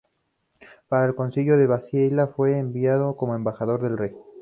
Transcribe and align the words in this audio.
Para 0.89 1.05
el 1.05 1.13
Concilio 1.15 1.57
de 1.57 1.67
Basilea 1.67 2.25
fue 2.25 2.57
enviado 2.57 3.15
como 3.15 3.35
embajador 3.35 3.83
del 3.83 3.99
rey. 3.99 4.11